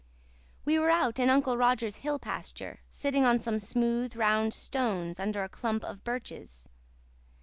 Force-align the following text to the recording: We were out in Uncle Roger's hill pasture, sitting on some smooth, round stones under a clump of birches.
We 0.65 0.79
were 0.79 0.89
out 0.89 1.19
in 1.19 1.29
Uncle 1.29 1.57
Roger's 1.57 1.97
hill 1.97 2.17
pasture, 2.17 2.79
sitting 2.89 3.23
on 3.23 3.37
some 3.37 3.59
smooth, 3.59 4.15
round 4.15 4.51
stones 4.51 5.19
under 5.19 5.43
a 5.43 5.47
clump 5.47 5.83
of 5.83 6.03
birches. 6.03 6.67